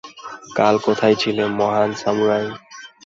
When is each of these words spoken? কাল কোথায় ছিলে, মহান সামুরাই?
কাল 0.57 0.75
কোথায় 0.85 1.15
ছিলে, 1.15 1.43
মহান 1.57 1.89
সামুরাই? 2.01 2.45